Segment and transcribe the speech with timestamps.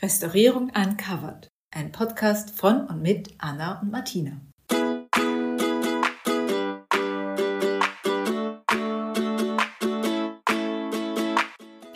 [0.00, 4.40] Restaurierung Uncovered, ein Podcast von und mit Anna und Martina.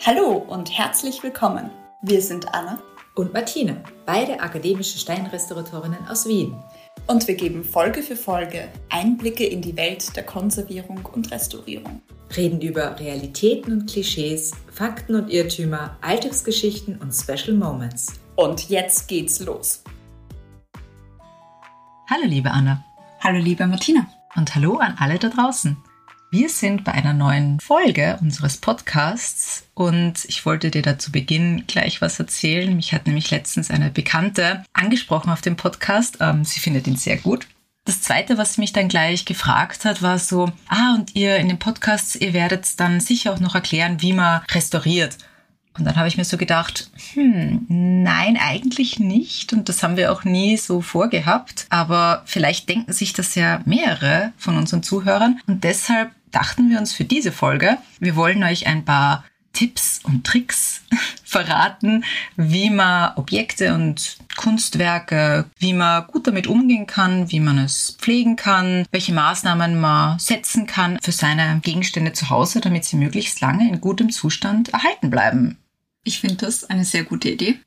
[0.05, 1.71] Hallo und herzlich willkommen.
[2.01, 2.77] Wir sind Anna
[3.15, 3.75] und Martina,
[4.05, 6.55] beide akademische Steinrestauratorinnen aus Wien.
[7.07, 12.01] Und wir geben Folge für Folge Einblicke in die Welt der Konservierung und Restaurierung.
[12.35, 18.19] Reden über Realitäten und Klischees, Fakten und Irrtümer, Alltagsgeschichten und Special Moments.
[18.35, 19.83] Und jetzt geht's los.
[22.09, 22.83] Hallo liebe Anna.
[23.19, 24.07] Hallo liebe Martina.
[24.35, 25.77] Und hallo an alle da draußen.
[26.33, 32.01] Wir sind bei einer neuen Folge unseres Podcasts und ich wollte dir dazu Beginn gleich
[32.01, 32.75] was erzählen.
[32.75, 36.17] Mich hat nämlich letztens eine Bekannte angesprochen auf dem Podcast.
[36.21, 37.45] Ähm, sie findet ihn sehr gut.
[37.85, 41.59] Das zweite, was mich dann gleich gefragt hat, war so, ah, und ihr in den
[41.59, 45.19] Podcasts, ihr werdet dann sicher auch noch erklären, wie man restauriert.
[45.77, 49.53] Und dann habe ich mir so gedacht, hm, nein, eigentlich nicht.
[49.53, 51.67] Und das haben wir auch nie so vorgehabt.
[51.69, 55.39] Aber vielleicht denken sich das ja mehrere von unseren Zuhörern.
[55.45, 60.25] Und deshalb dachten wir uns für diese Folge, wir wollen euch ein paar Tipps und
[60.25, 60.81] Tricks
[61.23, 62.03] verraten,
[62.35, 68.35] wie man Objekte und Kunstwerke, wie man gut damit umgehen kann, wie man es pflegen
[68.35, 73.69] kann, welche Maßnahmen man setzen kann für seine Gegenstände zu Hause, damit sie möglichst lange
[73.69, 75.57] in gutem Zustand erhalten bleiben.
[76.03, 77.59] Ich finde das eine sehr gute Idee.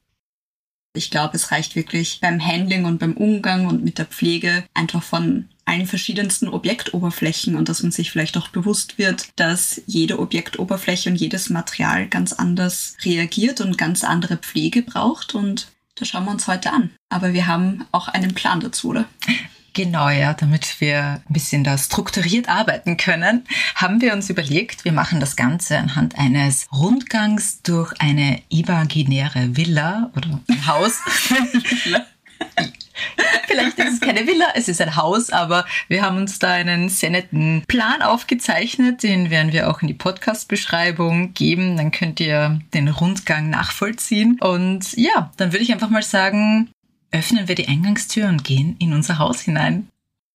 [0.92, 5.02] Ich glaube, es reicht wirklich beim Handling und beim Umgang und mit der Pflege einfach
[5.02, 11.10] von allen verschiedensten Objektoberflächen und dass man sich vielleicht auch bewusst wird, dass jede Objektoberfläche
[11.10, 16.30] und jedes Material ganz anders reagiert und ganz andere Pflege braucht und das schauen wir
[16.30, 16.90] uns heute an.
[17.08, 19.06] Aber wir haben auch einen Plan dazu, oder?
[19.72, 24.92] Genau, ja, damit wir ein bisschen da strukturiert arbeiten können, haben wir uns überlegt, wir
[24.92, 30.98] machen das Ganze anhand eines Rundgangs durch eine imaginäre Villa oder ein Haus.
[33.46, 36.88] Vielleicht ist es keine Villa, es ist ein Haus, aber wir haben uns da einen
[36.88, 41.76] sehr netten Plan aufgezeichnet, den werden wir auch in die Podcast-Beschreibung geben.
[41.76, 44.38] Dann könnt ihr den Rundgang nachvollziehen.
[44.40, 46.70] Und ja, dann würde ich einfach mal sagen,
[47.10, 49.88] öffnen wir die Eingangstür und gehen in unser Haus hinein.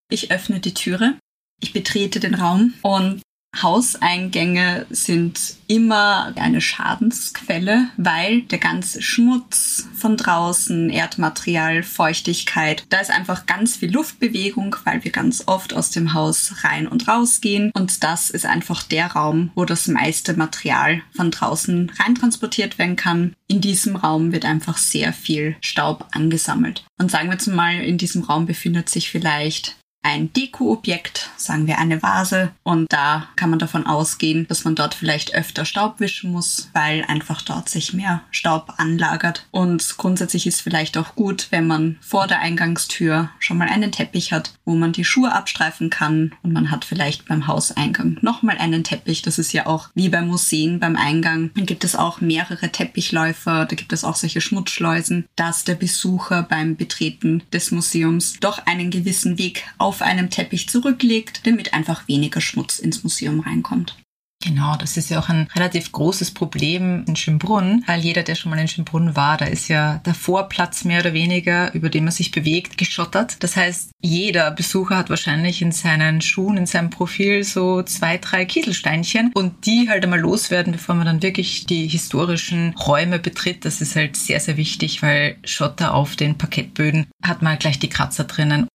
[0.08, 1.14] Ich öffne die Türe,
[1.60, 3.22] ich betrete den Raum und
[3.60, 13.10] Hauseingänge sind immer eine Schadensquelle, weil der ganze Schmutz von draußen, Erdmaterial, Feuchtigkeit, da ist
[13.10, 17.70] einfach ganz viel Luftbewegung, weil wir ganz oft aus dem Haus rein und raus gehen.
[17.74, 23.34] Und das ist einfach der Raum, wo das meiste Material von draußen reintransportiert werden kann.
[23.48, 26.84] In diesem Raum wird einfach sehr viel Staub angesammelt.
[26.98, 31.78] Und sagen wir jetzt mal, in diesem Raum befindet sich vielleicht ein Dekoobjekt, sagen wir
[31.78, 32.50] eine Vase.
[32.62, 37.04] Und da kann man davon ausgehen, dass man dort vielleicht öfter Staub wischen muss, weil
[37.06, 39.46] einfach dort sich mehr Staub anlagert.
[39.50, 44.32] Und grundsätzlich ist vielleicht auch gut, wenn man vor der Eingangstür schon mal einen Teppich
[44.32, 46.34] hat, wo man die Schuhe abstreifen kann.
[46.42, 49.22] Und man hat vielleicht beim Hauseingang nochmal einen Teppich.
[49.22, 51.50] Das ist ja auch wie beim Museen beim Eingang.
[51.54, 56.42] Dann gibt es auch mehrere Teppichläufer, da gibt es auch solche Schmutzschleusen, dass der Besucher
[56.42, 62.08] beim Betreten des Museums doch einen gewissen Weg auf auf einem Teppich zurücklegt, damit einfach
[62.08, 63.94] weniger Schmutz ins Museum reinkommt.
[64.42, 68.50] Genau, das ist ja auch ein relativ großes Problem in Schönbrunn, weil jeder, der schon
[68.50, 72.12] mal in Schönbrunn war, da ist ja der Vorplatz mehr oder weniger, über den man
[72.12, 73.36] sich bewegt, geschottert.
[73.40, 78.44] Das heißt, jeder Besucher hat wahrscheinlich in seinen Schuhen, in seinem Profil so zwei, drei
[78.44, 83.64] Kieselsteinchen und die halt einmal loswerden, bevor man dann wirklich die historischen Räume betritt.
[83.64, 87.90] Das ist halt sehr, sehr wichtig, weil Schotter auf den Parkettböden hat man gleich die
[87.90, 88.66] Kratzer drinnen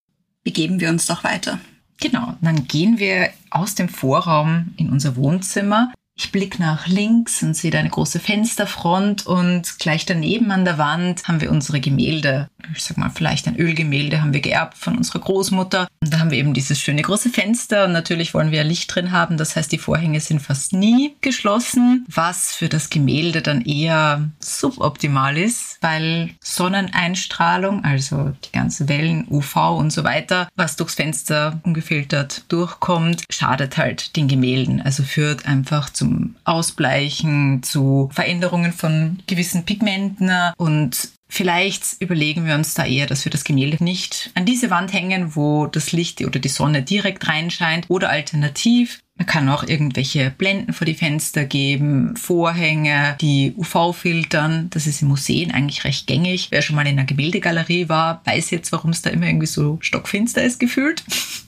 [0.47, 1.59] begeben wir uns doch weiter.
[2.00, 7.56] Genau, dann gehen wir aus dem Vorraum in unser Wohnzimmer ich blicke nach links und
[7.56, 12.50] sehe da eine große Fensterfront und gleich daneben an der Wand haben wir unsere Gemälde.
[12.76, 15.88] Ich sag mal, vielleicht ein Ölgemälde haben wir geerbt von unserer Großmutter.
[16.02, 19.12] Und da haben wir eben dieses schöne große Fenster und natürlich wollen wir Licht drin
[19.12, 19.38] haben.
[19.38, 25.38] Das heißt, die Vorhänge sind fast nie geschlossen, was für das Gemälde dann eher suboptimal
[25.38, 32.44] ist, weil Sonneneinstrahlung, also die ganzen Wellen, UV und so weiter, was durchs Fenster ungefiltert
[32.50, 34.81] durchkommt, schadet halt den Gemälden.
[34.81, 42.56] Also führt einfach zum zum Ausbleichen, zu Veränderungen von gewissen Pigmenten und Vielleicht überlegen wir
[42.56, 46.21] uns da eher, dass wir das Gemälde nicht an diese Wand hängen, wo das Licht
[46.21, 47.89] oder die Sonne direkt reinscheint.
[47.89, 54.69] Oder alternativ, man kann auch irgendwelche Blenden vor die Fenster geben, Vorhänge, die UV filtern.
[54.69, 56.48] Das ist in Museen eigentlich recht gängig.
[56.50, 59.80] Wer schon mal in einer Gemäldegalerie war, weiß jetzt, warum es da immer irgendwie so
[59.81, 61.03] stockfinster ist gefühlt.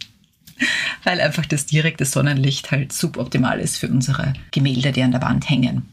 [1.03, 5.49] weil einfach das direkte Sonnenlicht halt suboptimal ist für unsere Gemälde, die an der Wand
[5.49, 5.87] hängen.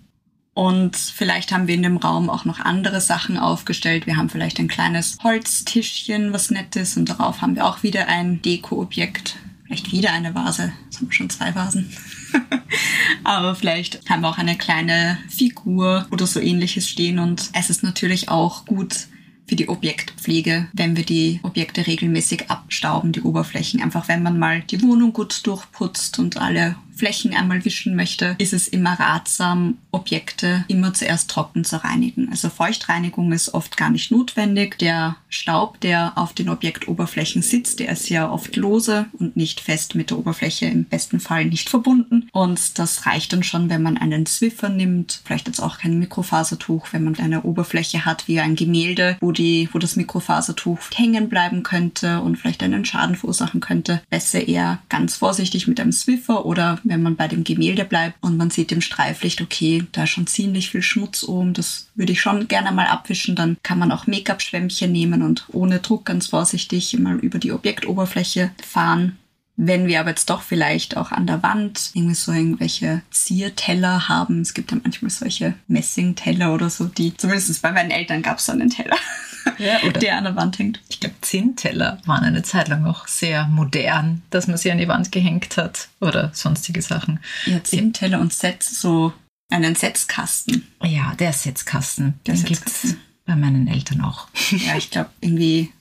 [0.57, 4.07] Und vielleicht haben wir in dem Raum auch noch andere Sachen aufgestellt.
[4.07, 6.97] Wir haben vielleicht ein kleines Holztischchen, was nett ist.
[6.97, 9.37] Und darauf haben wir auch wieder ein Deko-Objekt.
[9.67, 10.73] Vielleicht wieder eine Vase.
[10.85, 11.93] Jetzt haben wir schon zwei Vasen.
[13.25, 17.19] Aber vielleicht haben wir auch eine kleine Figur oder so ähnliches stehen.
[17.19, 19.09] Und es ist natürlich auch gut,
[19.47, 23.81] für die Objektpflege, wenn wir die Objekte regelmäßig abstauben, die Oberflächen.
[23.81, 28.53] Einfach wenn man mal die Wohnung gut durchputzt und alle Flächen einmal wischen möchte, ist
[28.53, 32.29] es immer ratsam, Objekte immer zuerst trocken zu reinigen.
[32.31, 34.79] Also Feuchtreinigung ist oft gar nicht notwendig.
[34.79, 39.95] Der Staub, der auf den Objektoberflächen sitzt, der ist ja oft lose und nicht fest
[39.95, 42.29] mit der Oberfläche, im besten Fall nicht verbunden.
[42.33, 46.89] Und das reicht dann schon, wenn man einen Swiffer nimmt, vielleicht jetzt auch kein Mikrofasertuch,
[46.93, 51.63] wenn man eine Oberfläche hat wie ein Gemälde, wo die, wo das Mikrofasertuch hängen bleiben
[51.63, 54.03] könnte und vielleicht einen Schaden verursachen könnte.
[54.11, 58.37] Besser eher ganz vorsichtig mit einem Swiffer oder wenn man bei dem Gemälde bleibt und
[58.37, 62.21] man sieht im Streiflicht, okay, da ist schon ziemlich viel Schmutz oben, das würde ich
[62.21, 66.99] schon gerne mal abwischen, dann kann man auch Make-up-Schwämmchen nehmen und ohne Druck ganz vorsichtig
[66.99, 69.19] mal über die Objektoberfläche fahren.
[69.57, 74.43] Wenn wir aber jetzt doch vielleicht auch an der Wand irgendwie so irgendwelche Zierteller haben,
[74.43, 78.47] es gibt ja manchmal solche Messingteller oder so, die, zumindest bei meinen Eltern gab es
[78.47, 78.97] so einen Teller,
[79.59, 80.81] ja, der an der Wand hängt.
[80.89, 84.89] Ich glaube, Zinnteller waren eine Zeit lang noch sehr modern, dass man sie an die
[84.89, 87.21] Wand gehängt hat oder sonstige Sachen.
[87.47, 89.15] Ja, Zinnteller und Sets, so
[89.51, 90.67] einen Setzkasten.
[90.83, 92.15] Ja, der Setzkasten.
[92.27, 94.29] Der Den gibt es bei meinen Eltern auch.
[94.51, 95.73] Ja, ich glaube, irgendwie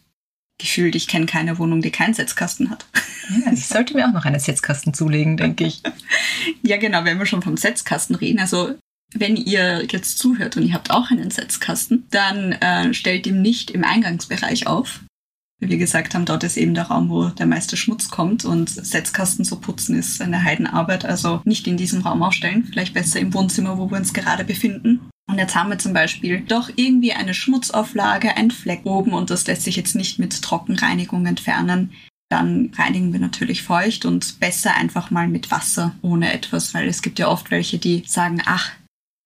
[0.57, 2.85] gefühlt, ich kenne keine Wohnung, die keinen Setzkasten hat.
[3.29, 5.81] Ja, ich sollte mir auch noch einen Setzkasten zulegen, denke ich.
[6.61, 8.39] ja, genau, wenn wir schon vom Setzkasten reden.
[8.39, 8.75] Also,
[9.13, 13.71] wenn ihr jetzt zuhört und ihr habt auch einen Setzkasten, dann äh, stellt ihn nicht
[13.71, 15.01] im Eingangsbereich auf.
[15.59, 18.69] Wie wir gesagt haben, dort ist eben der Raum, wo der meiste Schmutz kommt und
[18.69, 21.05] Setzkasten zu putzen ist eine Heidenarbeit.
[21.05, 25.09] Also nicht in diesem Raum aufstellen, vielleicht besser im Wohnzimmer, wo wir uns gerade befinden.
[25.27, 29.48] Und jetzt haben wir zum Beispiel doch irgendwie eine Schmutzauflage, ein Fleck oben und das
[29.48, 31.94] lässt sich jetzt nicht mit Trockenreinigung entfernen.
[32.30, 37.01] Dann reinigen wir natürlich feucht und besser einfach mal mit Wasser ohne etwas, weil es
[37.01, 38.72] gibt ja oft welche, die sagen, ach,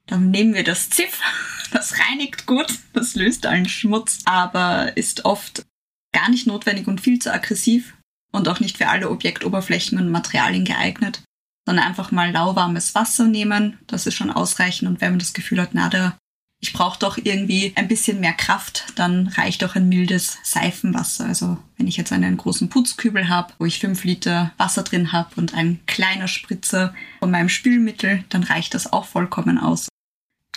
[0.05, 1.21] dann nehmen wir das Ziff,
[1.71, 5.65] das reinigt gut, das löst allen Schmutz, aber ist oft
[6.13, 7.95] gar nicht notwendig und viel zu aggressiv
[8.31, 11.21] und auch nicht für alle Objektoberflächen und Materialien geeignet
[11.69, 13.77] sondern einfach mal lauwarmes Wasser nehmen.
[13.85, 14.89] Das ist schon ausreichend.
[14.89, 16.17] Und wenn man das Gefühl hat, na, da,
[16.59, 21.27] ich brauche doch irgendwie ein bisschen mehr Kraft, dann reicht auch ein mildes Seifenwasser.
[21.27, 25.29] Also wenn ich jetzt einen großen Putzkübel habe, wo ich fünf Liter Wasser drin habe
[25.35, 29.89] und ein kleiner Spritzer von meinem Spülmittel, dann reicht das auch vollkommen aus.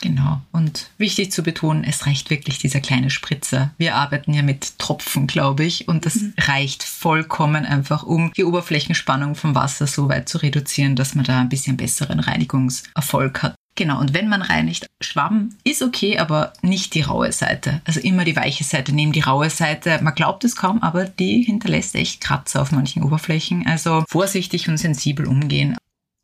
[0.02, 0.40] Genau.
[0.50, 3.70] Und wichtig zu betonen, es reicht wirklich dieser kleine Spritzer.
[3.78, 6.34] Wir arbeiten ja mit Tropfen, glaube ich, und das mhm.
[6.38, 11.40] reicht vollkommen einfach, um die Oberflächenspannung vom Wasser so weit zu reduzieren, dass man da
[11.40, 13.54] ein bisschen besseren Reinigungserfolg hat.
[13.76, 17.80] Genau, und wenn man reinigt, Schwamm ist okay, aber nicht die raue Seite.
[17.84, 19.12] Also immer die weiche Seite nehmen.
[19.12, 23.66] Die raue Seite, man glaubt es kaum, aber die hinterlässt echt Kratzer auf manchen Oberflächen.
[23.66, 25.76] Also vorsichtig und sensibel umgehen.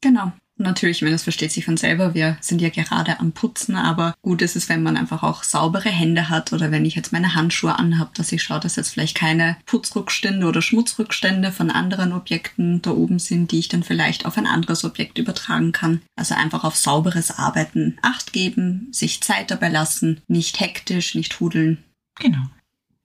[0.02, 0.32] Genau.
[0.58, 4.42] Natürlich, wenn es versteht sich von selber, wir sind ja gerade am Putzen, aber gut
[4.42, 7.78] ist es, wenn man einfach auch saubere Hände hat oder wenn ich jetzt meine Handschuhe
[7.78, 12.90] anhabe, dass ich schaue, dass jetzt vielleicht keine Putzrückstände oder Schmutzrückstände von anderen Objekten da
[12.90, 16.02] oben sind, die ich dann vielleicht auf ein anderes Objekt übertragen kann.
[16.16, 21.78] Also einfach auf sauberes Arbeiten Acht geben, sich Zeit dabei lassen, nicht hektisch, nicht hudeln.
[22.18, 22.48] Genau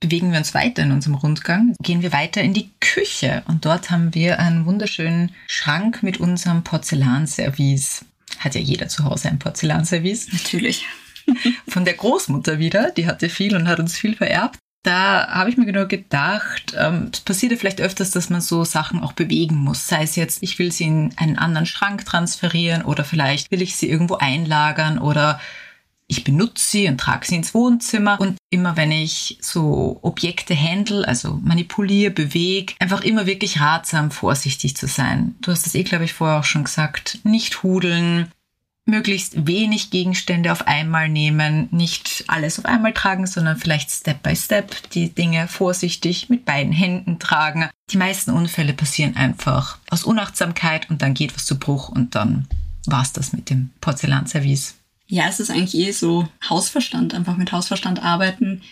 [0.04, 1.74] bewegen wir uns weiter in unserem Rundgang.
[1.82, 6.62] Gehen wir weiter in die Küche und dort haben wir einen wunderschönen Schrank mit unserem
[6.62, 8.04] Porzellanservice.
[8.38, 10.30] Hat ja jeder zu Hause ein Porzellanservice.
[10.30, 10.84] Natürlich.
[11.68, 14.58] Von der Großmutter wieder, die hatte viel und hat uns viel vererbt.
[14.82, 18.64] Da habe ich mir genau gedacht, ähm, es passiert ja vielleicht öfters, dass man so
[18.64, 19.88] Sachen auch bewegen muss.
[19.88, 23.76] Sei es jetzt, ich will sie in einen anderen Schrank transferieren oder vielleicht will ich
[23.76, 25.40] sie irgendwo einlagern oder
[26.06, 31.06] ich benutze sie und trage sie ins Wohnzimmer und immer wenn ich so Objekte handle,
[31.06, 35.34] also manipuliere, bewege, einfach immer wirklich ratsam, vorsichtig zu sein.
[35.40, 37.20] Du hast das eh, glaube ich, vorher auch schon gesagt.
[37.24, 38.30] Nicht hudeln,
[38.86, 44.36] möglichst wenig Gegenstände auf einmal nehmen, nicht alles auf einmal tragen, sondern vielleicht Step by
[44.36, 47.70] Step die Dinge vorsichtig mit beiden Händen tragen.
[47.90, 52.46] Die meisten Unfälle passieren einfach aus Unachtsamkeit und dann geht was zu Bruch und dann
[52.86, 54.74] war's das mit dem Porzellanservice.
[55.06, 58.62] Ja, es ist eigentlich eh so Hausverstand, einfach mit Hausverstand arbeiten.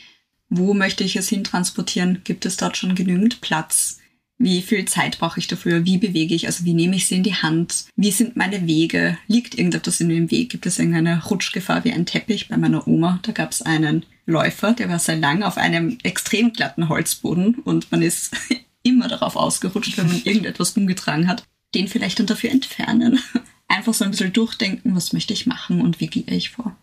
[0.49, 2.23] Wo möchte ich es hin transportieren?
[2.25, 3.99] Gibt es dort schon genügend Platz?
[4.39, 5.85] Wie viel Zeit brauche ich dafür?
[5.85, 6.47] Wie bewege ich?
[6.47, 7.87] Also wie nehme ich sie in die Hand?
[7.97, 9.17] Wie sind meine Wege?
[9.29, 10.51] Liegt irgendetwas in dem Weg?
[10.51, 12.49] Gibt es irgendeine Rutschgefahr wie ein Teppich?
[12.49, 16.53] Bei meiner Oma, da gab es einen Läufer, der war sehr lang auf einem extrem
[16.53, 18.35] glatten Holzboden und man ist
[18.83, 21.45] immer darauf ausgerutscht, wenn man irgendetwas umgetragen hat.
[21.75, 23.21] Den vielleicht dann dafür entfernen
[23.73, 26.77] einfach so ein bisschen durchdenken, was möchte ich machen und wie gehe ich vor.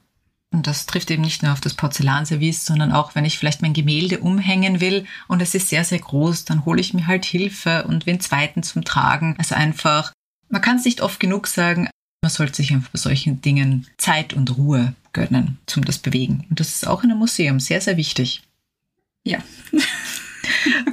[0.52, 3.74] Und das trifft eben nicht nur auf das Porzellanservice, sondern auch, wenn ich vielleicht mein
[3.74, 7.86] Gemälde umhängen will und es ist sehr, sehr groß, dann hole ich mir halt Hilfe
[7.86, 9.36] und den zweiten zum Tragen.
[9.38, 10.12] Also einfach,
[10.50, 11.88] man kann es nicht oft genug sagen,
[12.22, 16.46] man sollte sich einfach bei solchen Dingen Zeit und Ruhe gönnen, zum das Bewegen.
[16.50, 18.42] Und das ist auch in einem Museum sehr, sehr wichtig.
[19.24, 19.40] Ja.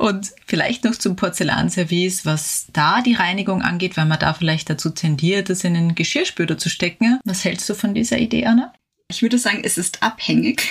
[0.07, 4.91] und vielleicht noch zum Porzellanservice, was da die Reinigung angeht, weil man da vielleicht dazu
[4.91, 7.19] tendiert, das in den Geschirrspüler zu stecken.
[7.25, 8.73] Was hältst du von dieser Idee, Anna?
[9.09, 10.69] Ich würde sagen, es ist abhängig.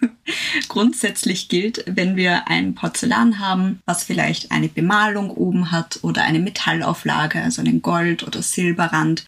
[0.68, 6.40] Grundsätzlich gilt, wenn wir ein Porzellan haben, was vielleicht eine Bemalung oben hat oder eine
[6.40, 9.24] Metallauflage, also einen Gold- oder Silberrand,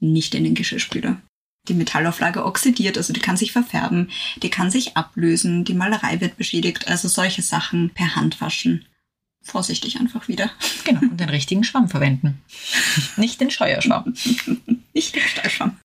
[0.00, 1.20] nicht in den Geschirrspüler.
[1.68, 4.10] Die Metallauflage oxidiert, also die kann sich verfärben,
[4.42, 8.86] die kann sich ablösen, die Malerei wird beschädigt, also solche Sachen per Hand waschen.
[9.42, 10.50] Vorsichtig einfach wieder.
[10.84, 12.42] Genau, und den richtigen Schwamm verwenden.
[13.16, 14.14] nicht den Scheuerschwamm.
[14.94, 15.76] nicht den Steuerschwamm.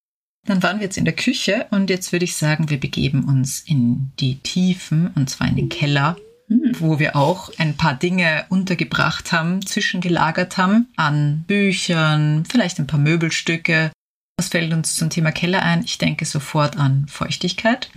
[0.46, 3.62] Dann waren wir jetzt in der Küche und jetzt würde ich sagen, wir begeben uns
[3.62, 6.74] in die Tiefen und zwar in den Keller, hm.
[6.80, 13.00] wo wir auch ein paar Dinge untergebracht haben, zwischengelagert haben an Büchern, vielleicht ein paar
[13.00, 13.92] Möbelstücke.
[14.38, 15.84] Was fällt uns zum Thema Keller ein?
[15.84, 17.90] Ich denke sofort an Feuchtigkeit.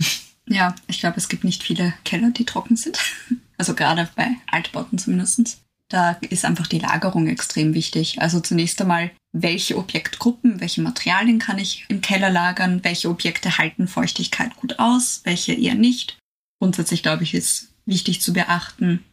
[0.49, 2.99] Ja, ich glaube, es gibt nicht viele Keller, die trocken sind.
[3.59, 5.63] Also gerade bei Altbauten zumindest.
[5.89, 8.21] Da ist einfach die Lagerung extrem wichtig.
[8.21, 13.87] Also zunächst einmal welche Objektgruppen, welche Materialien kann ich im Keller lagern, welche Objekte halten
[13.87, 16.19] Feuchtigkeit gut aus, welche eher nicht.
[16.59, 19.03] Grundsätzlich glaube ich, ist wichtig zu beachten,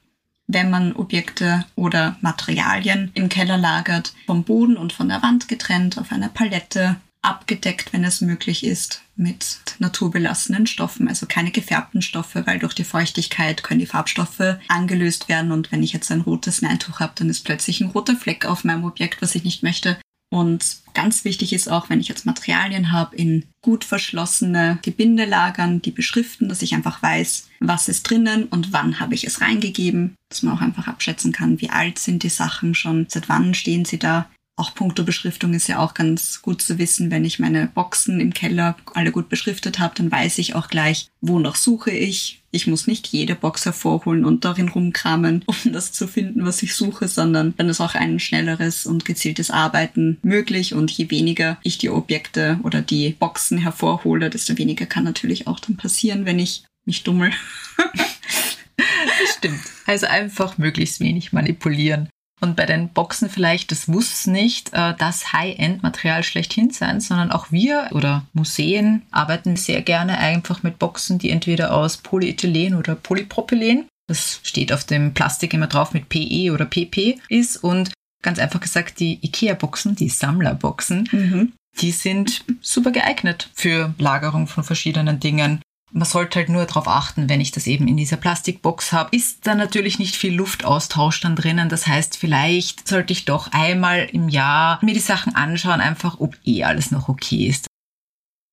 [0.47, 5.97] wenn man Objekte oder Materialien im Keller lagert, vom Boden und von der Wand getrennt
[5.97, 12.47] auf einer Palette, abgedeckt, wenn es möglich ist, mit naturbelassenen Stoffen, also keine gefärbten Stoffe,
[12.47, 16.63] weil durch die Feuchtigkeit können die Farbstoffe angelöst werden und wenn ich jetzt ein rotes
[16.63, 19.97] Neintuch habe, dann ist plötzlich ein roter Fleck auf meinem Objekt, was ich nicht möchte.
[20.35, 25.81] Und ganz wichtig ist auch, wenn ich jetzt Materialien habe, in gut verschlossene Gebinde lagern,
[25.81, 30.17] die beschriften, dass ich einfach weiß, was ist drinnen und wann habe ich es reingegeben,
[30.29, 33.85] dass man auch einfach abschätzen kann, wie alt sind die Sachen schon, seit wann stehen
[33.85, 34.29] sie da.
[34.57, 38.33] Auch puncto Beschriftung ist ja auch ganz gut zu wissen, wenn ich meine Boxen im
[38.33, 42.41] Keller alle gut beschriftet habe, dann weiß ich auch gleich, wonach suche ich.
[42.53, 46.77] Ich muss nicht jede Box hervorholen und darin rumkramen, um das zu finden, was ich
[46.77, 51.79] suche, sondern dann ist auch ein schnelleres und gezieltes Arbeiten möglich und je weniger ich
[51.79, 56.63] die Objekte oder die Boxen hervorhole, desto weniger kann natürlich auch dann passieren, wenn ich
[56.85, 57.33] mich dummel.
[59.37, 59.63] Stimmt.
[59.87, 62.09] Also einfach möglichst wenig manipulieren.
[62.45, 67.51] Und bei den Boxen vielleicht, das muss nicht äh, das High-End-Material schlechthin sein, sondern auch
[67.51, 73.87] wir oder Museen arbeiten sehr gerne einfach mit Boxen, die entweder aus Polyethylen oder Polypropylen,
[74.09, 78.61] das steht auf dem Plastik immer drauf mit PE oder PP ist und ganz einfach
[78.61, 81.53] gesagt die IKEA-Boxen, die Sammlerboxen, mhm.
[81.81, 85.63] die sind super geeignet für Lagerung von verschiedenen Dingen.
[85.97, 89.47] Man sollte halt nur darauf achten, wenn ich das eben in dieser Plastikbox habe, ist
[89.47, 91.69] da natürlich nicht viel Luftaustausch dann drinnen.
[91.69, 96.37] Das heißt, vielleicht sollte ich doch einmal im Jahr mir die Sachen anschauen, einfach ob
[96.45, 97.69] eh alles noch okay ist.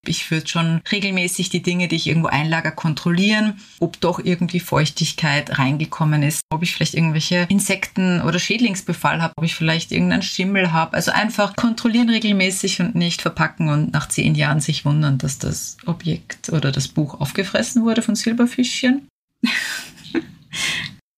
[0.08, 5.60] Ich würde schon regelmäßig die Dinge, die ich irgendwo einlager, kontrollieren, ob doch irgendwie Feuchtigkeit
[5.60, 10.72] reingekommen ist, ob ich vielleicht irgendwelche Insekten oder Schädlingsbefall habe, ob ich vielleicht irgendeinen Schimmel
[10.72, 10.96] habe.
[10.96, 15.78] Also einfach kontrollieren regelmäßig und nicht verpacken und nach zehn Jahren sich wundern, dass das
[15.86, 19.08] Objekt oder das Buch aufgefressen wurde von Silberfischchen.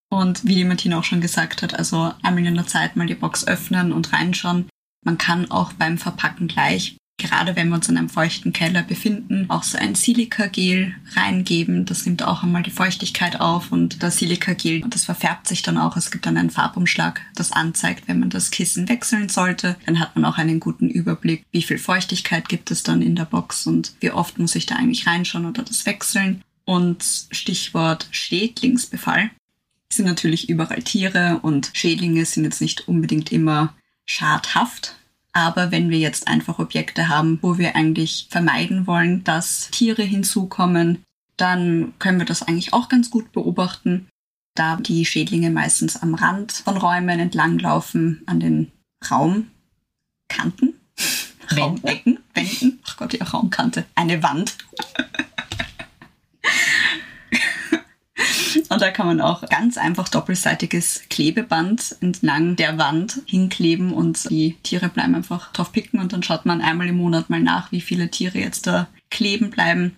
[0.09, 3.15] und wie die Martina auch schon gesagt hat, also einmal in der Zeit mal die
[3.15, 4.67] Box öffnen und reinschauen.
[5.05, 9.45] Man kann auch beim Verpacken gleich gerade wenn wir uns in einem feuchten Keller befinden,
[9.49, 11.85] auch so ein Silikagel reingeben.
[11.85, 15.95] Das nimmt auch einmal die Feuchtigkeit auf und das Silikagel, das verfärbt sich dann auch.
[15.95, 19.75] Es gibt dann einen Farbumschlag, das anzeigt, wenn man das Kissen wechseln sollte.
[19.85, 23.25] Dann hat man auch einen guten Überblick, wie viel Feuchtigkeit gibt es dann in der
[23.25, 26.41] Box und wie oft muss ich da eigentlich reinschauen oder das wechseln.
[26.65, 29.29] Und Stichwort Schädlingsbefall
[29.91, 34.95] sind natürlich überall Tiere und Schädlinge sind jetzt nicht unbedingt immer schadhaft,
[35.33, 41.03] aber wenn wir jetzt einfach Objekte haben, wo wir eigentlich vermeiden wollen, dass Tiere hinzukommen,
[41.37, 44.07] dann können wir das eigentlich auch ganz gut beobachten,
[44.55, 48.71] da die Schädlinge meistens am Rand von Räumen entlanglaufen, an den
[49.09, 50.79] Raumkanten,
[51.57, 54.55] Raumecken, Wänden, ach Gott, ja, Raumkante, eine Wand.
[58.69, 64.57] Und da kann man auch ganz einfach doppelseitiges Klebeband entlang der Wand hinkleben und die
[64.63, 67.81] Tiere bleiben einfach drauf picken und dann schaut man einmal im Monat mal nach, wie
[67.81, 69.95] viele Tiere jetzt da kleben bleiben.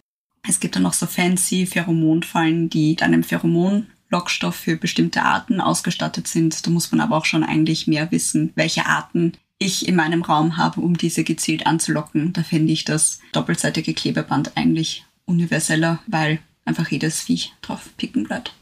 [0.47, 6.27] Es gibt dann noch so fancy Pheromonfallen, die mit einem Pheromon-Lockstoff für bestimmte Arten ausgestattet
[6.27, 6.65] sind.
[6.65, 10.57] Da muss man aber auch schon eigentlich mehr wissen, welche Arten ich in meinem Raum
[10.57, 12.33] habe, um diese gezielt anzulocken.
[12.33, 18.53] Da finde ich das doppelseitige Klebeband eigentlich universeller, weil einfach jedes Viech drauf picken bleibt.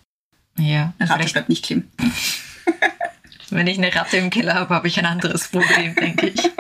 [0.58, 0.94] Ja.
[1.00, 1.92] Eine Ratte bleibt nicht kleben.
[3.50, 6.42] Wenn ich eine Ratte im Keller habe, habe ich ein anderes Problem, denke ich.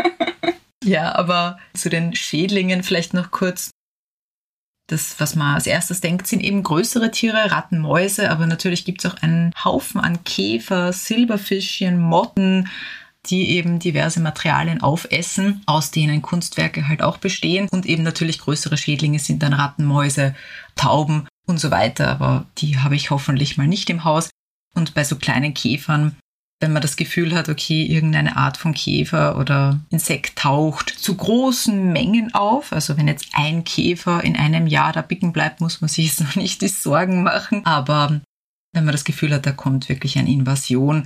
[0.85, 3.69] Ja, aber zu den Schädlingen vielleicht noch kurz.
[4.89, 9.03] Das, was man als erstes denkt, sind eben größere Tiere, Ratten, Mäuse, aber natürlich gibt
[9.03, 12.67] es auch einen Haufen an Käfer, Silberfischchen, Motten,
[13.27, 17.69] die eben diverse Materialien aufessen, aus denen Kunstwerke halt auch bestehen.
[17.71, 20.35] Und eben natürlich größere Schädlinge sind dann Ratten, Mäuse,
[20.75, 22.09] Tauben und so weiter.
[22.09, 24.29] Aber die habe ich hoffentlich mal nicht im Haus.
[24.75, 26.15] Und bei so kleinen Käfern
[26.63, 31.91] wenn man das Gefühl hat, okay, irgendeine Art von Käfer oder Insekt taucht zu großen
[31.91, 32.71] Mengen auf.
[32.71, 36.21] Also wenn jetzt ein Käfer in einem Jahr da bicken bleibt, muss man sich jetzt
[36.21, 37.65] noch nicht die Sorgen machen.
[37.65, 38.21] Aber
[38.71, 41.05] wenn man das Gefühl hat, da kommt wirklich eine Invasion,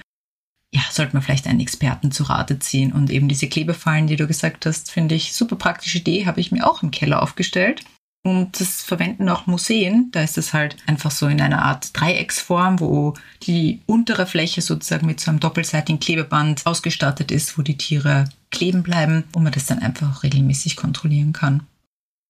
[0.71, 2.93] ja, sollte man vielleicht einen Experten zu Rate ziehen.
[2.93, 6.51] Und eben diese Klebefallen, die du gesagt hast, finde ich super praktische Idee, habe ich
[6.51, 7.83] mir auch im Keller aufgestellt.
[8.27, 10.09] Und das verwenden auch Museen.
[10.11, 15.07] Da ist es halt einfach so in einer Art Dreiecksform, wo die untere Fläche sozusagen
[15.07, 19.65] mit so einem doppelseitigen Klebeband ausgestattet ist, wo die Tiere kleben bleiben und man das
[19.65, 21.63] dann einfach regelmäßig kontrollieren kann.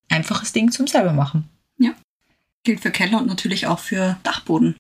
[0.10, 1.50] Einfaches Ding zum selber machen.
[1.80, 1.94] Ja.
[2.64, 4.76] Gilt für Keller und natürlich auch für Dachboden.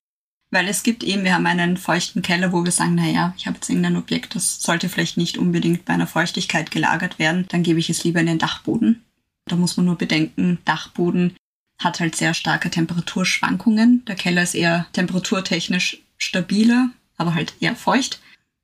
[0.51, 3.55] Weil es gibt eben, wir haben einen feuchten Keller, wo wir sagen, naja, ich habe
[3.55, 7.79] jetzt irgendein Objekt, das sollte vielleicht nicht unbedingt bei einer Feuchtigkeit gelagert werden, dann gebe
[7.79, 9.03] ich es lieber in den Dachboden.
[9.47, 11.35] Da muss man nur bedenken, Dachboden
[11.79, 14.03] hat halt sehr starke Temperaturschwankungen.
[14.05, 18.19] Der Keller ist eher temperaturtechnisch stabiler, aber halt eher feucht.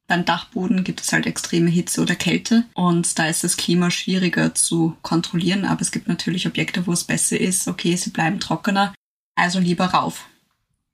[0.07, 4.53] Beim Dachboden gibt es halt extreme Hitze oder Kälte und da ist das Klima schwieriger
[4.53, 8.93] zu kontrollieren, aber es gibt natürlich Objekte, wo es besser ist, okay, sie bleiben trockener,
[9.35, 10.27] also lieber rauf.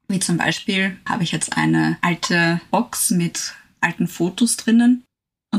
[0.08, 5.04] Wie zum Beispiel habe ich jetzt eine alte Box mit alten Fotos drinnen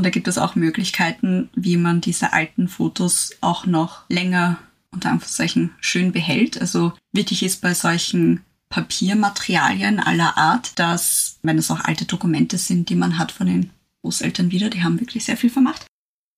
[0.01, 4.57] und da gibt es auch Möglichkeiten, wie man diese alten Fotos auch noch länger
[4.93, 6.59] unter Anführungszeichen schön behält.
[6.59, 8.41] Also wichtig ist bei solchen
[8.71, 13.69] Papiermaterialien aller Art, dass, wenn es auch alte Dokumente sind, die man hat von den
[14.01, 15.85] Großeltern wieder, die haben wirklich sehr viel vermacht,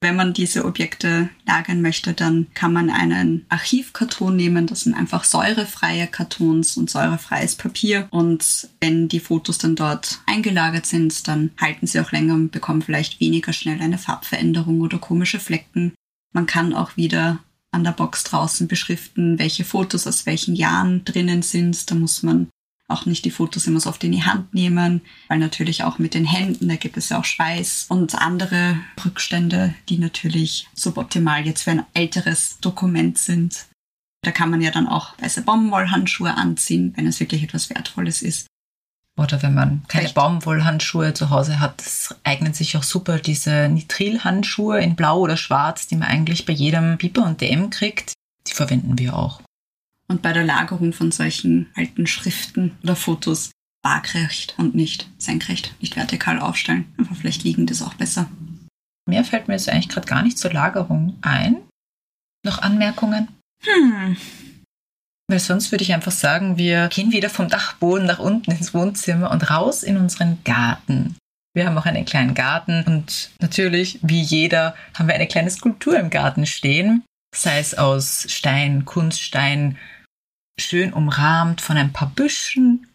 [0.03, 4.67] wenn man diese Objekte lagern möchte, dann kann man einen Archivkarton nehmen.
[4.67, 8.09] Das sind einfach säurefreie Kartons und säurefreies Papier.
[8.11, 12.83] Und wenn die Fotos dann dort eingelagert sind, dann halten sie auch länger und bekommen
[12.83, 15.93] vielleicht weniger schnell eine Farbveränderung oder komische Flecken.
[16.33, 17.39] Man kann auch wieder
[17.71, 21.91] an der Box draußen beschriften, welche Fotos aus welchen Jahren drinnen sind.
[21.91, 22.49] Da muss man
[22.93, 26.15] auch nicht die Fotos immer so oft in die Hand nehmen, weil natürlich auch mit
[26.15, 31.63] den Händen, da gibt es ja auch Schweiß und andere Rückstände, die natürlich suboptimal jetzt
[31.63, 33.67] für ein älteres Dokument sind.
[34.23, 38.47] Da kann man ja dann auch weiße Baumwollhandschuhe anziehen, wenn es wirklich etwas Wertvolles ist.
[39.19, 40.15] Oder wenn man keine Vielleicht.
[40.15, 41.83] Baumwollhandschuhe zu Hause hat,
[42.25, 46.97] eignen sich auch super diese Nitrilhandschuhe in Blau oder Schwarz, die man eigentlich bei jedem
[46.97, 48.15] Piper und DM kriegt.
[48.47, 49.43] Die verwenden wir auch
[50.13, 53.51] und bei der Lagerung von solchen alten Schriften oder Fotos
[53.83, 56.93] waagrecht und nicht senkrecht, nicht vertikal aufstellen.
[56.99, 58.29] Einfach vielleicht liegend ist auch besser.
[59.09, 61.57] Mehr fällt mir jetzt eigentlich gerade gar nicht zur Lagerung ein.
[62.45, 63.29] Noch Anmerkungen?
[63.65, 64.17] Hm.
[65.29, 69.31] Weil sonst würde ich einfach sagen, wir gehen wieder vom Dachboden nach unten ins Wohnzimmer
[69.31, 71.17] und raus in unseren Garten.
[71.55, 75.99] Wir haben auch einen kleinen Garten und natürlich, wie jeder, haben wir eine kleine Skulptur
[75.99, 77.03] im Garten stehen.
[77.35, 79.79] Sei es aus Stein, Kunststein,
[80.59, 82.89] schön umrahmt von ein paar Büschen.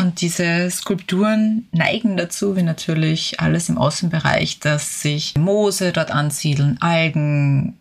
[0.00, 6.80] Und diese Skulpturen neigen dazu, wie natürlich alles im Außenbereich, dass sich Moose dort ansiedeln,
[6.80, 7.78] Algen.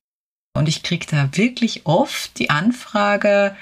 [0.58, 3.56] Und ich kriege da wirklich oft die Anfrage,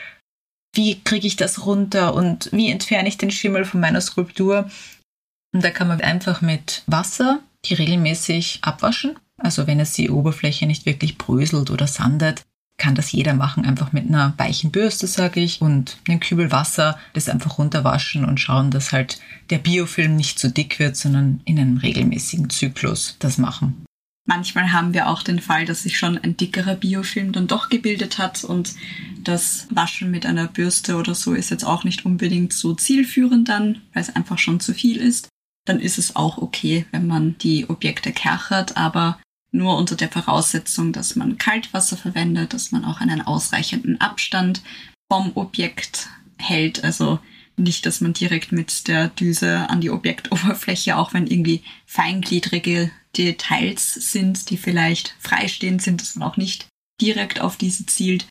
[0.74, 4.70] wie kriege ich das runter und wie entferne ich den Schimmel von meiner Skulptur.
[5.54, 9.20] Und da kann man einfach mit Wasser die regelmäßig abwaschen.
[9.40, 12.44] Also wenn es die Oberfläche nicht wirklich bröselt oder sandet,
[12.78, 16.98] kann das jeder machen, einfach mit einer weichen Bürste, sage ich, und einem Kübel Wasser,
[17.14, 21.60] das einfach runterwaschen und schauen, dass halt der Biofilm nicht zu dick wird, sondern in
[21.60, 23.84] einem regelmäßigen Zyklus das machen.
[24.30, 28.18] Manchmal haben wir auch den Fall, dass sich schon ein dickerer Biofilm dann doch gebildet
[28.18, 28.76] hat und
[29.24, 33.82] das Waschen mit einer Bürste oder so ist jetzt auch nicht unbedingt so zielführend dann,
[33.94, 35.30] weil es einfach schon zu viel ist.
[35.66, 39.18] Dann ist es auch okay, wenn man die Objekte kerchert, aber
[39.52, 44.62] nur unter der Voraussetzung, dass man Kaltwasser verwendet, dass man auch einen ausreichenden Abstand
[45.12, 46.84] vom Objekt hält.
[46.84, 47.20] Also
[47.56, 53.94] nicht, dass man direkt mit der Düse an die Objektoberfläche, auch wenn irgendwie feingliedrige Details
[53.94, 56.68] sind, die vielleicht freistehend sind, dass man auch nicht
[57.02, 58.28] direkt auf diese zielt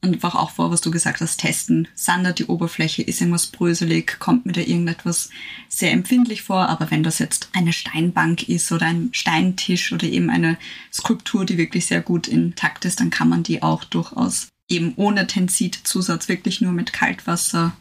[0.00, 1.88] einfach auch vor, was du gesagt hast, testen.
[1.94, 5.30] Sandert die Oberfläche, ist irgendwas bröselig, kommt mir da irgendetwas
[5.68, 6.68] sehr empfindlich vor.
[6.68, 10.58] Aber wenn das jetzt eine Steinbank ist oder ein Steintisch oder eben eine
[10.92, 15.26] Skulptur, die wirklich sehr gut intakt ist, dann kann man die auch durchaus eben ohne
[15.26, 17.76] Tensidzusatz, wirklich nur mit Kaltwasser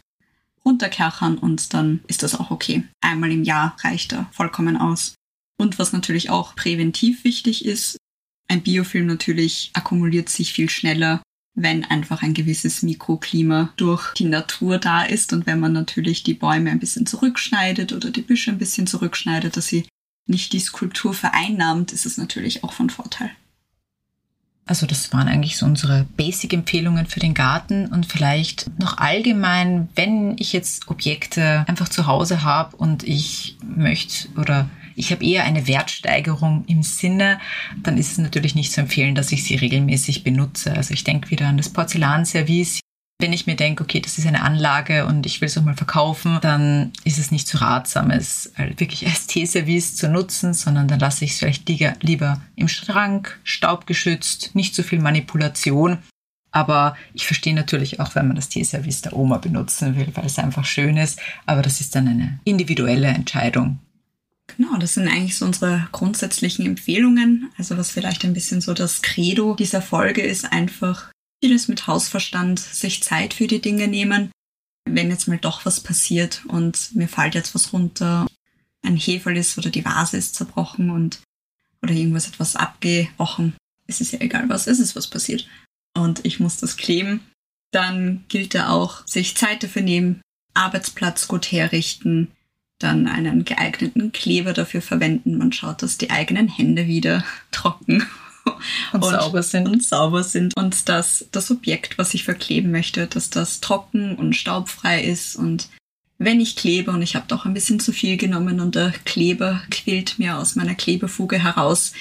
[0.64, 2.84] runterkerchern und dann ist das auch okay.
[3.02, 5.14] Einmal im Jahr reicht er vollkommen aus.
[5.58, 7.98] Und was natürlich auch präventiv wichtig ist,
[8.48, 11.22] ein Biofilm natürlich akkumuliert sich viel schneller,
[11.56, 16.34] wenn einfach ein gewisses Mikroklima durch die Natur da ist und wenn man natürlich die
[16.34, 19.88] Bäume ein bisschen zurückschneidet oder die Büsche ein bisschen zurückschneidet, dass sie
[20.28, 23.32] nicht die Skulptur vereinnahmt, ist es natürlich auch von Vorteil.
[24.68, 30.36] Also das waren eigentlich so unsere Basic-Empfehlungen für den Garten und vielleicht noch allgemein, wenn
[30.40, 35.68] ich jetzt Objekte einfach zu Hause habe und ich möchte oder ich habe eher eine
[35.68, 37.40] Wertsteigerung im Sinne,
[37.84, 40.74] dann ist es natürlich nicht zu empfehlen, dass ich sie regelmäßig benutze.
[40.74, 42.80] Also ich denke wieder an das Porzellanservice.
[43.20, 45.76] Wenn ich mir denke, okay, das ist eine Anlage und ich will es auch mal
[45.76, 51.00] verkaufen, dann ist es nicht so ratsam, es wirklich als Teeservice zu nutzen, sondern dann
[51.00, 51.70] lasse ich es vielleicht
[52.04, 56.00] lieber im Schrank, staubgeschützt, nicht so viel Manipulation.
[56.52, 60.40] Aber ich verstehe natürlich auch, wenn man das Teeservice der Oma benutzen will, weil es
[60.40, 61.20] einfach schön ist.
[61.46, 63.80] Aber das ist dann eine individuelle Entscheidung.
[64.48, 67.52] Genau, das sind eigentlich so unsere grundsätzlichen Empfehlungen.
[67.58, 71.12] Also was vielleicht ein bisschen so das Credo dieser Folge ist, einfach
[71.44, 74.32] vieles mit Hausverstand, sich Zeit für die Dinge nehmen.
[74.88, 78.28] Wenn jetzt mal doch was passiert und mir fällt jetzt was runter,
[78.84, 81.20] ein Heferl ist oder die Vase ist zerbrochen und
[81.82, 83.56] oder irgendwas etwas abgebrochen,
[83.88, 85.48] es ist ja egal was, es ist was passiert
[85.96, 87.22] und ich muss das kleben,
[87.72, 90.22] dann gilt da auch, sich Zeit dafür nehmen,
[90.54, 92.32] Arbeitsplatz gut herrichten,
[92.80, 95.38] dann einen geeigneten Kleber dafür verwenden.
[95.38, 98.06] Man schaut, dass die eigenen Hände wieder trocken
[98.94, 99.68] und, und, sauber sind.
[99.68, 100.56] Und sauber sind.
[100.56, 105.36] Und dass das Objekt, was ich verkleben möchte, dass das trocken und staubfrei ist.
[105.36, 105.70] Und
[106.18, 109.62] wenn ich klebe und ich habe doch ein bisschen zu viel genommen und der Kleber
[109.72, 111.94] quillt mir aus meiner Klebefuge heraus,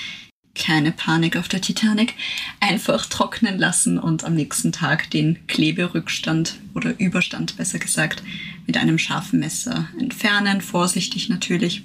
[0.55, 2.14] keine Panik auf der Titanic,
[2.61, 8.23] einfach trocknen lassen und am nächsten Tag den Kleberückstand oder Überstand besser gesagt
[8.67, 11.83] mit einem scharfen Messer entfernen, vorsichtig natürlich.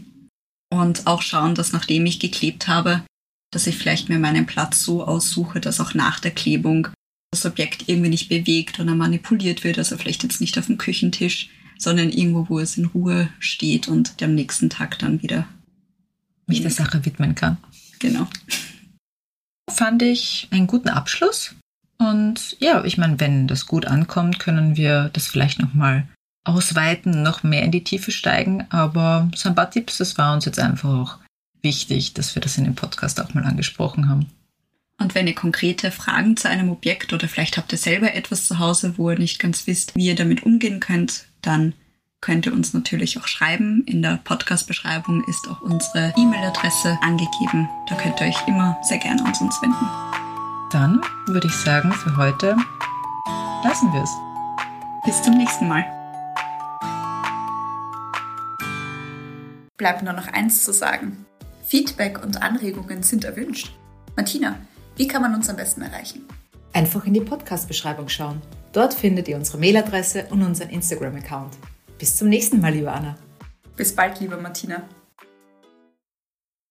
[0.72, 3.04] Und auch schauen, dass nachdem ich geklebt habe,
[3.52, 6.90] dass ich vielleicht mir meinen Platz so aussuche, dass auch nach der Klebung
[7.32, 11.50] das Objekt irgendwie nicht bewegt oder manipuliert wird, also vielleicht jetzt nicht auf dem Küchentisch,
[11.78, 15.48] sondern irgendwo, wo es in Ruhe steht und am nächsten Tag dann wieder
[16.46, 17.58] mich der Sache widmen kann.
[18.00, 18.28] Genau.
[19.70, 21.56] Fand ich einen guten Abschluss.
[21.98, 26.08] Und ja, ich meine, wenn das gut ankommt, können wir das vielleicht nochmal
[26.46, 28.66] ausweiten, noch mehr in die Tiefe steigen.
[28.70, 31.18] Aber so ein paar Tipps, das war uns jetzt einfach auch
[31.62, 34.28] wichtig, dass wir das in dem Podcast auch mal angesprochen haben.
[34.98, 38.60] Und wenn ihr konkrete Fragen zu einem Objekt oder vielleicht habt ihr selber etwas zu
[38.60, 41.74] Hause, wo ihr nicht ganz wisst, wie ihr damit umgehen könnt, dann
[42.22, 43.84] könnt ihr uns natürlich auch schreiben.
[43.86, 47.70] In der Podcast-Beschreibung ist auch unsere E-Mail-Adresse angegeben.
[47.88, 49.88] Da könnt ihr euch immer sehr gerne an uns wenden.
[50.72, 52.56] Dann würde ich sagen, für heute
[53.64, 54.12] lassen wir es.
[55.06, 55.86] Bis zum nächsten Mal.
[59.78, 61.26] Bleibt nur noch eins zu sagen.
[61.66, 63.72] Feedback und Anregungen sind erwünscht.
[64.18, 64.60] Martina,
[64.98, 66.26] wie kann man uns am besten erreichen?
[66.74, 68.42] Einfach in die Podcast-Beschreibung schauen.
[68.74, 71.58] Dort findet ihr unsere Mailadresse und unseren Instagram-Account.
[72.00, 73.18] Bis zum nächsten Mal, liebe Anna.
[73.76, 74.84] Bis bald, liebe Martina.